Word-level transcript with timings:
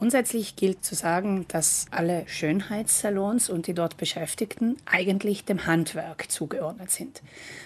Grundsätzlich 0.00 0.56
gilt 0.56 0.82
zu 0.82 0.94
sagen, 0.94 1.44
dass 1.48 1.84
alle 1.90 2.22
Schönheitssalons 2.26 3.50
und 3.50 3.66
die 3.66 3.74
dort 3.74 3.98
Beschäftigten 3.98 4.78
eigentlich 4.86 5.44
dem 5.44 5.66
Handwerk 5.66 6.30
zugeordnet 6.30 6.90
sind. 6.90 7.20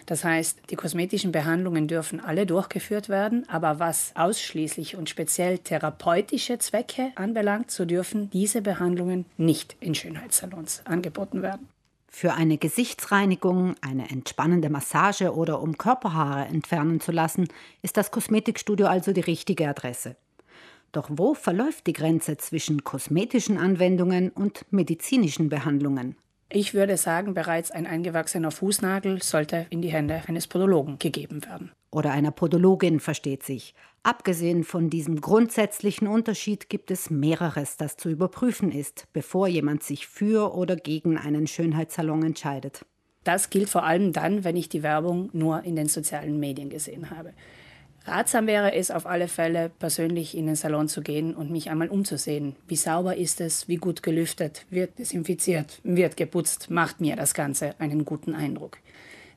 Das 0.07 0.25
heißt, 0.25 0.58
die 0.68 0.75
kosmetischen 0.75 1.31
Behandlungen 1.31 1.86
dürfen 1.86 2.18
alle 2.18 2.44
durchgeführt 2.44 3.08
werden, 3.08 3.49
aber 3.49 3.78
was 3.78 4.10
ausschließlich 4.17 4.97
und 4.97 5.08
speziell 5.08 5.58
therapeutische 5.58 6.58
Zwecke 6.58 7.12
anbelangt, 7.15 7.70
so 7.70 7.84
dürfen 7.84 8.30
diese 8.30 8.62
Behandlungen 8.62 9.27
nicht 9.37 9.77
in 9.79 9.95
Schönheitssalons 9.95 10.82
angeboten 10.87 11.41
werden. 11.41 11.69
Für 12.09 12.35
eine 12.35 12.59
Gesichtsreinigung, 12.59 13.77
eine 13.80 14.11
entspannende 14.11 14.71
Massage 14.71 15.32
oder 15.37 15.62
um 15.62 15.79
Körperhaare 15.79 16.46
entfernen 16.46 16.98
zu 16.98 17.12
lassen, 17.12 17.46
ist 17.82 17.96
das 17.96 18.11
Kosmetikstudio 18.11 18.89
also 18.89 19.12
die 19.12 19.21
richtige 19.21 19.69
Adresse. 19.69 20.16
Doch 20.95 21.11
wo 21.11 21.34
verläuft 21.34 21.88
die 21.88 21.92
Grenze 21.92 22.36
zwischen 22.36 22.84
kosmetischen 22.84 23.58
Anwendungen 23.58 24.30
und 24.30 24.64
medizinischen 24.70 25.48
Behandlungen? 25.48 26.14
Ich 26.48 26.73
würde 26.73 26.96
sagen, 26.96 27.34
bereits 27.34 27.73
ein 27.73 27.84
eingewachsener 27.84 28.52
Fußnagel 28.52 29.20
sollte 29.20 29.66
in 29.70 29.83
die 29.83 29.88
Hände 29.88 30.22
eines 30.28 30.46
Podologen 30.46 31.00
gegeben 31.00 31.45
werden. 31.45 31.72
Oder 31.91 32.12
einer 32.12 32.30
Podologin, 32.30 33.00
versteht 33.00 33.42
sich. 33.42 33.74
Abgesehen 34.05 34.62
von 34.62 34.88
diesem 34.88 35.20
grundsätzlichen 35.20 36.06
Unterschied 36.06 36.69
gibt 36.69 36.92
es 36.92 37.11
mehreres, 37.11 37.77
das 37.77 37.97
zu 37.97 38.08
überprüfen 38.08 38.70
ist, 38.70 39.08
bevor 39.12 39.48
jemand 39.48 39.83
sich 39.83 40.06
für 40.06 40.55
oder 40.55 40.77
gegen 40.77 41.19
einen 41.19 41.48
Schönheitssalon 41.48 42.22
entscheidet. 42.22 42.86
Das 43.24 43.50
gilt 43.50 43.69
vor 43.69 43.83
allem 43.83 44.12
dann, 44.12 44.45
wenn 44.45 44.56
ich 44.56 44.69
die 44.69 44.84
Werbung 44.84 45.28
nur 45.33 45.64
in 45.64 45.74
den 45.74 45.88
sozialen 45.88 46.38
Medien 46.38 46.70
gesehen 46.70 47.11
habe. 47.11 47.33
Ratsam 48.06 48.46
wäre 48.46 48.74
es 48.74 48.90
auf 48.90 49.06
alle 49.06 49.28
Fälle, 49.28 49.70
persönlich 49.70 50.36
in 50.36 50.46
den 50.46 50.56
Salon 50.56 50.88
zu 50.88 51.00
gehen 51.00 51.34
und 51.34 51.50
mich 51.50 51.70
einmal 51.70 51.88
umzusehen. 51.88 52.54
Wie 52.68 52.77
sauber 52.77 53.16
ist 53.16 53.40
es, 53.40 53.66
wie 53.66 53.77
gut 53.77 54.02
gelüftet, 54.02 54.66
wird 54.68 54.98
desinfiziert, 54.98 55.80
wird 55.84 56.18
geputzt, 56.18 56.70
macht 56.70 57.00
mir 57.00 57.16
das 57.16 57.33
Ganze 57.33 57.74
einen 57.80 58.05
guten 58.05 58.34
Eindruck. 58.34 58.77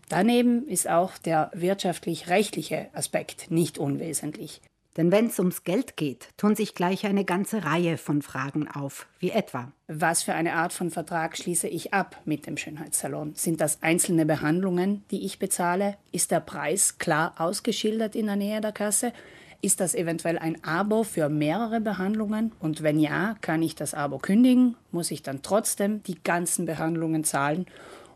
Daneben 0.09 0.67
ist 0.67 0.89
auch 0.89 1.17
der 1.17 1.49
wirtschaftlich-rechtliche 1.53 2.87
Aspekt 2.93 3.49
nicht 3.51 3.77
unwesentlich. 3.77 4.61
Denn 4.97 5.11
wenn 5.11 5.27
es 5.27 5.37
ums 5.37 5.63
Geld 5.63 5.95
geht, 5.95 6.29
tun 6.37 6.55
sich 6.55 6.73
gleich 6.73 7.05
eine 7.05 7.23
ganze 7.23 7.63
Reihe 7.63 7.97
von 7.97 8.23
Fragen 8.23 8.67
auf, 8.67 9.05
wie 9.19 9.29
etwa. 9.29 9.71
Was 9.87 10.23
für 10.23 10.33
eine 10.33 10.55
Art 10.55 10.73
von 10.73 10.89
Vertrag 10.89 11.37
schließe 11.37 11.67
ich 11.67 11.93
ab 11.93 12.19
mit 12.25 12.47
dem 12.47 12.57
Schönheitssalon? 12.57 13.35
Sind 13.35 13.61
das 13.61 13.83
einzelne 13.83 14.25
Behandlungen, 14.25 15.05
die 15.11 15.23
ich 15.23 15.37
bezahle? 15.37 15.97
Ist 16.11 16.31
der 16.31 16.39
Preis 16.39 16.97
klar 16.97 17.35
ausgeschildert 17.37 18.15
in 18.15 18.25
der 18.25 18.35
Nähe 18.35 18.59
der 18.59 18.71
Kasse? 18.71 19.13
Ist 19.61 19.79
das 19.79 19.95
eventuell 19.95 20.37
ein 20.39 20.63
Abo 20.63 21.03
für 21.03 21.29
mehrere 21.29 21.79
Behandlungen? 21.79 22.51
Und 22.59 22.81
wenn 22.81 22.99
ja, 22.99 23.35
kann 23.41 23.61
ich 23.61 23.75
das 23.75 23.93
Abo 23.93 24.17
kündigen? 24.17 24.75
Muss 24.91 25.11
ich 25.11 25.23
dann 25.23 25.41
trotzdem 25.43 26.03
die 26.03 26.21
ganzen 26.23 26.65
Behandlungen 26.65 27.23
zahlen? 27.23 27.67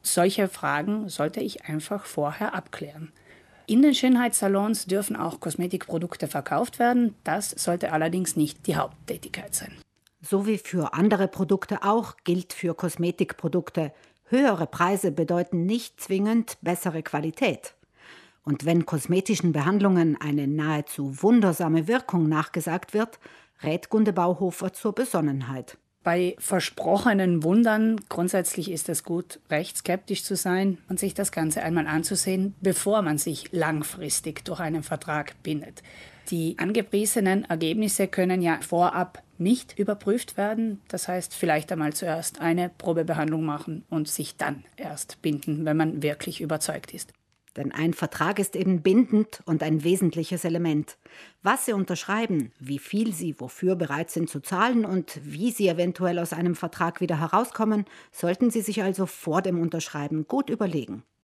Solche 0.03 0.47
Fragen 0.47 1.09
sollte 1.09 1.41
ich 1.41 1.65
einfach 1.65 2.05
vorher 2.05 2.55
abklären. 2.55 3.11
In 3.67 3.81
den 3.81 3.93
Schönheitssalons 3.93 4.85
dürfen 4.85 5.15
auch 5.15 5.39
Kosmetikprodukte 5.39 6.27
verkauft 6.27 6.79
werden. 6.79 7.15
Das 7.23 7.51
sollte 7.51 7.91
allerdings 7.91 8.35
nicht 8.35 8.67
die 8.67 8.75
Haupttätigkeit 8.75 9.55
sein. 9.55 9.73
So 10.21 10.45
wie 10.45 10.57
für 10.57 10.93
andere 10.93 11.27
Produkte 11.27 11.83
auch 11.83 12.15
gilt 12.23 12.53
für 12.53 12.75
Kosmetikprodukte. 12.75 13.91
Höhere 14.25 14.67
Preise 14.67 15.11
bedeuten 15.11 15.65
nicht 15.65 15.99
zwingend 15.99 16.57
bessere 16.61 17.03
Qualität. 17.03 17.73
Und 18.43 18.65
wenn 18.65 18.85
kosmetischen 18.85 19.51
Behandlungen 19.51 20.19
eine 20.19 20.47
nahezu 20.47 21.21
wundersame 21.21 21.87
Wirkung 21.87 22.27
nachgesagt 22.27 22.93
wird, 22.93 23.19
rät 23.61 23.89
Gunde 23.89 24.13
Bauhofer 24.13 24.73
zur 24.73 24.93
Besonnenheit. 24.93 25.77
Bei 26.03 26.35
versprochenen 26.39 27.43
Wundern 27.43 28.01
grundsätzlich 28.09 28.71
ist 28.71 28.89
es 28.89 29.03
gut, 29.03 29.39
recht 29.51 29.77
skeptisch 29.77 30.23
zu 30.23 30.35
sein 30.35 30.79
und 30.89 30.99
sich 30.99 31.13
das 31.13 31.31
Ganze 31.31 31.61
einmal 31.61 31.85
anzusehen, 31.85 32.55
bevor 32.59 33.03
man 33.03 33.19
sich 33.19 33.51
langfristig 33.51 34.43
durch 34.43 34.59
einen 34.59 34.81
Vertrag 34.81 35.35
bindet. 35.43 35.83
Die 36.31 36.55
angepriesenen 36.57 37.45
Ergebnisse 37.45 38.07
können 38.07 38.41
ja 38.41 38.59
vorab 38.61 39.21
nicht 39.37 39.77
überprüft 39.77 40.37
werden. 40.37 40.81
Das 40.87 41.07
heißt, 41.07 41.35
vielleicht 41.35 41.71
einmal 41.71 41.93
zuerst 41.93 42.41
eine 42.41 42.69
Probebehandlung 42.69 43.43
machen 43.43 43.83
und 43.89 44.07
sich 44.07 44.37
dann 44.37 44.63
erst 44.77 45.21
binden, 45.21 45.65
wenn 45.65 45.77
man 45.77 46.01
wirklich 46.01 46.41
überzeugt 46.41 46.93
ist. 46.93 47.11
Denn 47.57 47.71
ein 47.71 47.93
Vertrag 47.93 48.39
ist 48.39 48.55
eben 48.55 48.81
bindend 48.81 49.41
und 49.45 49.61
ein 49.61 49.83
wesentliches 49.83 50.45
Element. 50.45 50.97
Was 51.43 51.65
Sie 51.65 51.73
unterschreiben, 51.73 52.53
wie 52.59 52.79
viel 52.79 53.13
Sie 53.13 53.39
wofür 53.39 53.75
bereit 53.75 54.09
sind 54.09 54.29
zu 54.29 54.39
zahlen 54.39 54.85
und 54.85 55.19
wie 55.23 55.51
Sie 55.51 55.67
eventuell 55.67 56.19
aus 56.19 56.31
einem 56.31 56.55
Vertrag 56.55 57.01
wieder 57.01 57.19
herauskommen, 57.19 57.85
sollten 58.11 58.51
Sie 58.51 58.61
sich 58.61 58.83
also 58.83 59.05
vor 59.05 59.41
dem 59.41 59.59
Unterschreiben 59.59 60.27
gut 60.27 60.49
überlegen. 60.49 61.03